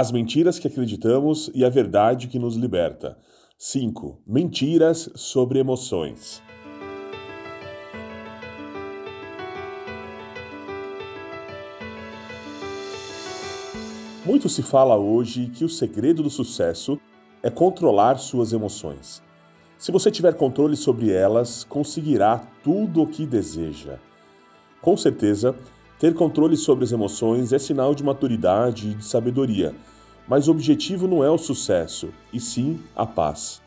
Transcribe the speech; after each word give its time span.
As 0.00 0.10
mentiras 0.10 0.58
que 0.58 0.66
acreditamos 0.66 1.50
e 1.54 1.62
a 1.62 1.68
verdade 1.68 2.26
que 2.26 2.38
nos 2.38 2.56
liberta. 2.56 3.18
5. 3.58 4.22
Mentiras 4.26 5.10
sobre 5.14 5.58
emoções. 5.58 6.42
Muito 14.24 14.48
se 14.48 14.62
fala 14.62 14.96
hoje 14.96 15.48
que 15.48 15.66
o 15.66 15.68
segredo 15.68 16.22
do 16.22 16.30
sucesso 16.30 16.98
é 17.42 17.50
controlar 17.50 18.16
suas 18.16 18.54
emoções. 18.54 19.22
Se 19.76 19.92
você 19.92 20.10
tiver 20.10 20.32
controle 20.32 20.76
sobre 20.76 21.12
elas, 21.12 21.62
conseguirá 21.62 22.38
tudo 22.64 23.02
o 23.02 23.06
que 23.06 23.26
deseja. 23.26 23.98
Com 24.80 24.96
certeza, 24.96 25.54
ter 26.00 26.14
controle 26.14 26.56
sobre 26.56 26.82
as 26.82 26.92
emoções 26.92 27.52
é 27.52 27.58
sinal 27.58 27.94
de 27.94 28.02
maturidade 28.02 28.88
e 28.88 28.94
de 28.94 29.04
sabedoria, 29.04 29.74
mas 30.26 30.48
o 30.48 30.50
objetivo 30.50 31.06
não 31.06 31.22
é 31.22 31.30
o 31.30 31.36
sucesso, 31.36 32.08
e 32.32 32.40
sim 32.40 32.80
a 32.96 33.04
paz. 33.04 33.60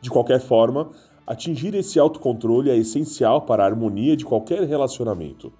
De 0.00 0.08
qualquer 0.08 0.40
forma, 0.40 0.90
atingir 1.26 1.74
esse 1.74 1.98
autocontrole 1.98 2.70
é 2.70 2.76
essencial 2.76 3.42
para 3.42 3.64
a 3.64 3.66
harmonia 3.66 4.16
de 4.16 4.24
qualquer 4.24 4.62
relacionamento. 4.62 5.52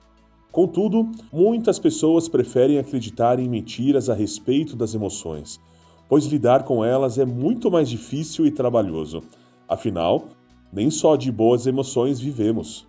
Contudo, 0.53 1.11
muitas 1.33 1.77
pessoas 1.77 2.29
preferem 2.29 2.79
acreditar 2.79 3.41
em 3.41 3.49
mentiras 3.49 4.09
a 4.09 4.15
respeito 4.15 4.77
das 4.77 4.95
emoções, 4.95 5.61
pois 6.09 6.25
lidar 6.27 6.63
com 6.63 6.85
elas 6.85 7.19
é 7.19 7.25
muito 7.25 7.69
mais 7.69 7.91
difícil 7.91 8.47
e 8.47 8.53
trabalhoso. 8.53 9.25
Afinal, 9.69 10.29
nem 10.73 10.89
só 10.89 11.17
de 11.17 11.33
boas 11.33 11.67
emoções 11.67 12.21
vivemos. 12.21 12.87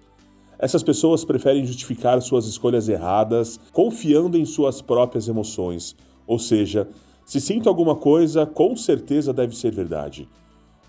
Essas 0.59 0.81
pessoas 0.81 1.23
preferem 1.23 1.66
justificar 1.66 2.20
suas 2.21 2.47
escolhas 2.47 2.89
erradas 2.89 3.59
confiando 3.71 4.38
em 4.38 4.45
suas 4.45 4.81
próprias 4.81 5.27
emoções, 5.27 5.95
ou 6.25 6.39
seja, 6.39 6.89
se 7.25 7.39
sinto 7.39 7.70
alguma 7.70 7.95
coisa, 7.95 8.45
com 8.45 8.75
certeza 8.75 9.31
deve 9.31 9.55
ser 9.55 9.71
verdade. 9.71 10.27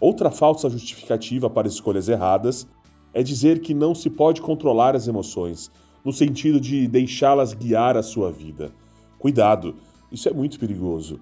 Outra 0.01 0.31
falsa 0.31 0.71
justificativa 0.71 1.51
para 1.51 1.69
escolhas 1.69 2.09
erradas 2.09 2.67
é 3.13 3.23
dizer 3.23 3.61
que 3.61 3.75
não 3.75 3.95
se 3.95 4.09
pode 4.09 4.41
controlar 4.41 4.97
as 4.97 5.07
emoções, 5.07 5.71
no 6.05 6.13
sentido 6.13 6.61
de 6.61 6.87
deixá-las 6.87 7.53
guiar 7.53 7.97
a 7.97 8.03
sua 8.03 8.31
vida. 8.31 8.73
Cuidado, 9.19 9.75
isso 10.11 10.29
é 10.29 10.33
muito 10.33 10.59
perigoso. 10.59 11.21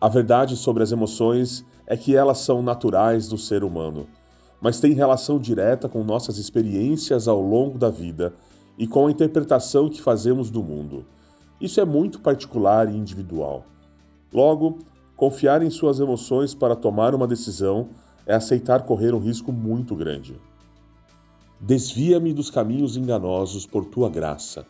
A 0.00 0.08
verdade 0.08 0.56
sobre 0.56 0.82
as 0.82 0.92
emoções 0.92 1.64
é 1.86 1.96
que 1.96 2.16
elas 2.16 2.38
são 2.38 2.62
naturais 2.62 3.28
do 3.28 3.36
ser 3.36 3.64
humano 3.64 4.06
mas 4.62 4.78
tem 4.78 4.92
relação 4.92 5.40
direta 5.40 5.88
com 5.88 6.04
nossas 6.04 6.38
experiências 6.38 7.26
ao 7.26 7.42
longo 7.42 7.76
da 7.76 7.90
vida 7.90 8.32
e 8.78 8.86
com 8.86 9.08
a 9.08 9.10
interpretação 9.10 9.90
que 9.90 10.00
fazemos 10.00 10.50
do 10.50 10.62
mundo. 10.62 11.04
Isso 11.60 11.80
é 11.80 11.84
muito 11.84 12.20
particular 12.20 12.88
e 12.88 12.96
individual. 12.96 13.66
Logo, 14.32 14.78
confiar 15.16 15.62
em 15.62 15.70
suas 15.70 15.98
emoções 15.98 16.54
para 16.54 16.76
tomar 16.76 17.12
uma 17.12 17.26
decisão 17.26 17.88
é 18.24 18.34
aceitar 18.34 18.84
correr 18.84 19.12
um 19.12 19.18
risco 19.18 19.52
muito 19.52 19.96
grande. 19.96 20.40
Desvia-me 21.60 22.32
dos 22.32 22.48
caminhos 22.48 22.96
enganosos 22.96 23.66
por 23.66 23.84
tua 23.84 24.08
graça. 24.08 24.64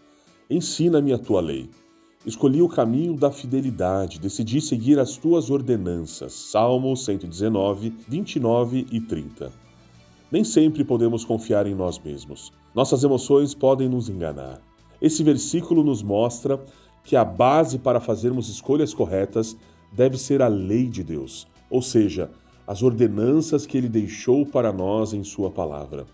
Ensina-me 0.49 1.13
a 1.13 1.19
tua 1.19 1.41
lei. 1.41 1.71
Escolhi 2.25 2.63
o 2.63 2.69
caminho 2.69 3.15
da 3.15 3.31
fidelidade, 3.31 4.21
decidi 4.21 4.61
seguir 4.61 4.99
as 4.99 5.17
tuas 5.17 5.51
ordenanças. 5.51 6.33
Salmo 6.33 6.97
119, 6.97 7.93
29 8.09 8.87
e 8.91 9.01
30. 9.01 9.62
Nem 10.33 10.43
sempre 10.43 10.83
podemos 10.83 11.27
confiar 11.27 11.67
em 11.67 11.75
nós 11.75 11.99
mesmos. 11.99 12.51
Nossas 12.75 13.05
emoções 13.05 13.55
podem 13.55 13.87
nos 13.87 14.09
enganar. 14.09 14.63
Esse 14.99 15.23
versículo 15.23 15.85
nos 15.85 16.03
mostra 16.03 16.59
que 17.05 17.15
a 17.15 17.23
base 17.23 17.79
para 17.79 18.01
fazermos 18.01 18.49
escolhas 18.49 18.95
corretas 18.95 19.55
deve 19.93 20.17
ser 20.17 20.41
a 20.41 20.49
lei 20.49 20.89
de 20.89 21.05
Deus, 21.05 21.47
ou 21.69 21.83
seja, 21.83 22.31
as 22.67 22.83
ordenanças 22.83 23.67
que 23.67 23.77
ele 23.77 23.91
deixou 23.91 24.47
para 24.47 24.73
nós 24.73 25.13
em 25.13 25.23
Sua 25.23 25.51
palavra. 25.51 26.07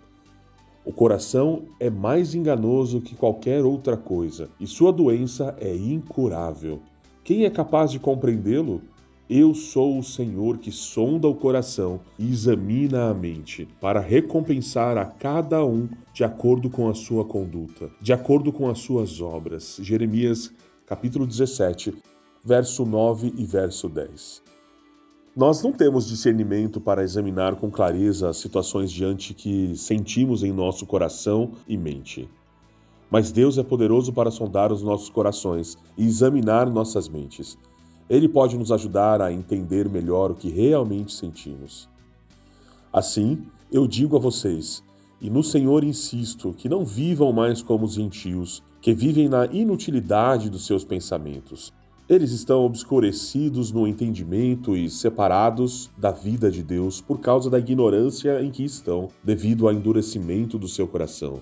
O 0.85 0.93
coração 0.93 1.67
é 1.79 1.89
mais 1.89 2.35
enganoso 2.35 3.01
que 3.01 3.15
qualquer 3.15 3.65
outra 3.65 3.97
coisa 3.97 4.49
e 4.59 4.67
sua 4.67 4.91
doença 4.91 5.55
é 5.61 5.77
incurável. 5.77 6.81
Quem 7.23 7.45
é 7.45 7.51
capaz 7.51 7.93
de 7.93 8.01
compreendê-lo? 8.01 8.81
Eu 9.31 9.55
sou 9.55 9.99
o 9.99 10.03
Senhor 10.03 10.57
que 10.57 10.73
sonda 10.73 11.29
o 11.29 11.35
coração 11.35 12.01
e 12.19 12.31
examina 12.31 13.11
a 13.11 13.15
mente, 13.15 13.69
para 13.79 14.01
recompensar 14.01 14.97
a 14.97 15.05
cada 15.05 15.63
um 15.63 15.87
de 16.15 16.25
acordo 16.25 16.71
com 16.71 16.89
a 16.89 16.95
sua 16.95 17.27
conduta, 17.27 17.91
de 18.01 18.11
acordo 18.11 18.51
com 18.51 18.71
as 18.71 18.79
suas 18.79 19.21
obras. 19.21 19.79
Jeremias, 19.83 20.51
capítulo 20.87 21.27
17, 21.27 21.95
verso 22.43 22.87
9 22.87 23.35
e 23.37 23.45
verso 23.45 23.87
10. 23.87 24.43
Nós 25.37 25.63
não 25.63 25.73
temos 25.73 26.09
discernimento 26.09 26.81
para 26.81 27.05
examinar 27.05 27.55
com 27.57 27.71
clareza 27.71 28.31
as 28.31 28.39
situações 28.39 28.91
diante 28.91 29.35
que 29.35 29.77
sentimos 29.77 30.43
em 30.43 30.53
nosso 30.53 30.87
coração 30.87 31.53
e 31.69 31.77
mente. 31.77 32.27
Mas 33.11 33.31
Deus 33.31 33.59
é 33.59 33.63
poderoso 33.63 34.11
para 34.11 34.31
sondar 34.31 34.73
os 34.73 34.83
nossos 34.83 35.11
corações 35.11 35.77
e 35.99 36.07
examinar 36.07 36.71
nossas 36.71 37.11
mentes. 37.11 37.59
Ele 38.09 38.29
pode 38.29 38.57
nos 38.57 38.73
ajudar 38.73 39.21
a 39.21 39.33
entender 39.33 39.89
melhor 39.89 40.31
o 40.31 40.35
que 40.35 40.49
realmente 40.49 41.13
sentimos. 41.13 41.89
Assim, 42.93 43.43
eu 43.71 43.87
digo 43.87 44.17
a 44.17 44.19
vocês, 44.19 44.83
e 45.21 45.29
no 45.29 45.43
Senhor 45.43 45.85
insisto, 45.85 46.55
que 46.57 46.69
não 46.69 46.85
vivam 46.85 47.33
mais 47.33 47.61
como 47.61 47.85
os 47.85 47.95
gentios, 47.95 48.63
que 48.81 48.95
vivem 48.95 49.29
na 49.29 49.47
inutilidade 49.47 50.49
dos 50.49 50.65
seus 50.65 50.85
pensamentos. 50.85 51.73
Eles 52.09 52.31
estão 52.33 52.65
obscurecidos 52.65 53.71
no 53.71 53.87
entendimento 53.87 54.75
e 54.75 54.89
separados 54.89 55.91
da 55.99 56.11
vida 56.11 56.51
de 56.51 56.63
Deus 56.63 57.03
por 57.03 57.21
causa 57.21 57.51
da 57.51 57.59
ignorância 57.59 58.43
em 58.43 58.51
que 58.51 58.65
estão, 58.65 59.09
devido 59.23 59.69
ao 59.69 59.75
endurecimento 59.75 60.59
do 60.59 60.67
seu 60.67 60.89
coração. 60.89 61.41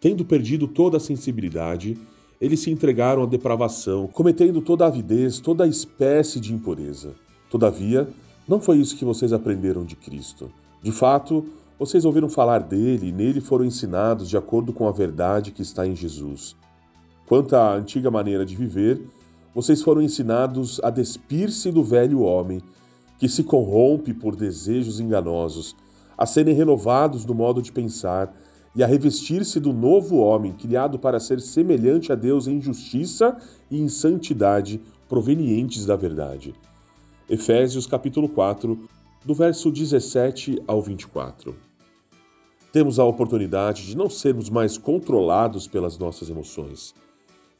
Tendo 0.00 0.24
perdido 0.24 0.66
toda 0.66 0.96
a 0.96 1.00
sensibilidade, 1.00 1.96
eles 2.44 2.60
se 2.60 2.70
entregaram 2.70 3.22
à 3.22 3.26
depravação, 3.26 4.06
cometendo 4.06 4.60
toda 4.60 4.84
a 4.84 4.88
avidez, 4.88 5.40
toda 5.40 5.64
a 5.64 5.66
espécie 5.66 6.38
de 6.38 6.52
impureza. 6.52 7.14
Todavia, 7.48 8.06
não 8.46 8.60
foi 8.60 8.76
isso 8.76 8.98
que 8.98 9.04
vocês 9.04 9.32
aprenderam 9.32 9.82
de 9.82 9.96
Cristo. 9.96 10.50
De 10.82 10.92
fato, 10.92 11.46
vocês 11.78 12.04
ouviram 12.04 12.28
falar 12.28 12.58
dele 12.58 13.08
e 13.08 13.12
nele 13.12 13.40
foram 13.40 13.64
ensinados 13.64 14.28
de 14.28 14.36
acordo 14.36 14.74
com 14.74 14.86
a 14.86 14.92
verdade 14.92 15.52
que 15.52 15.62
está 15.62 15.86
em 15.86 15.96
Jesus. 15.96 16.54
Quanto 17.26 17.56
à 17.56 17.74
antiga 17.74 18.10
maneira 18.10 18.44
de 18.44 18.54
viver, 18.54 19.00
vocês 19.54 19.80
foram 19.80 20.02
ensinados 20.02 20.78
a 20.84 20.90
despir-se 20.90 21.72
do 21.72 21.82
velho 21.82 22.20
homem, 22.20 22.60
que 23.18 23.26
se 23.26 23.42
corrompe 23.42 24.12
por 24.12 24.36
desejos 24.36 25.00
enganosos, 25.00 25.74
a 26.18 26.26
serem 26.26 26.54
renovados 26.54 27.24
no 27.24 27.32
modo 27.32 27.62
de 27.62 27.72
pensar 27.72 28.36
e 28.74 28.82
a 28.82 28.86
revestir-se 28.86 29.60
do 29.60 29.72
novo 29.72 30.16
homem, 30.16 30.52
criado 30.52 30.98
para 30.98 31.20
ser 31.20 31.40
semelhante 31.40 32.10
a 32.10 32.14
Deus 32.14 32.48
em 32.48 32.60
justiça 32.60 33.36
e 33.70 33.78
em 33.78 33.88
santidade 33.88 34.80
provenientes 35.08 35.86
da 35.86 35.94
verdade. 35.94 36.54
Efésios 37.28 37.86
capítulo 37.86 38.28
4, 38.28 38.88
do 39.24 39.34
verso 39.34 39.70
17 39.70 40.62
ao 40.66 40.82
24. 40.82 41.54
Temos 42.72 42.98
a 42.98 43.04
oportunidade 43.04 43.86
de 43.86 43.96
não 43.96 44.10
sermos 44.10 44.50
mais 44.50 44.76
controlados 44.76 45.68
pelas 45.68 45.96
nossas 45.96 46.28
emoções. 46.28 46.92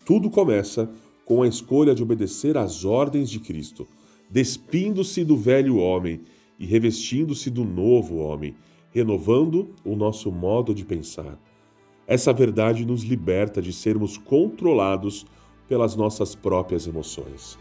Tudo 0.04 0.28
começa 0.28 0.91
com 1.25 1.42
a 1.42 1.48
escolha 1.48 1.94
de 1.94 2.02
obedecer 2.02 2.58
às 2.58 2.84
ordens 2.84 3.31
de 3.31 3.38
Cristo, 3.38 3.86
despindo-se 4.28 5.25
do 5.25 5.36
velho 5.36 5.76
homem 5.76 6.20
e 6.58 6.66
revestindo-se 6.66 7.48
do 7.48 7.64
novo 7.64 8.16
homem 8.16 8.54
renovando 8.94 9.75
o 9.84 9.97
nosso 9.97 10.31
modo 10.31 10.72
de 10.72 10.84
pensar. 10.84 11.37
Essa 12.06 12.32
verdade 12.32 12.87
nos 12.87 13.03
liberta 13.03 13.60
de 13.60 13.72
sermos 13.72 14.16
controlados 14.16 15.27
pelas 15.66 15.97
nossas 15.97 16.34
próprias 16.37 16.87
emoções. 16.87 17.59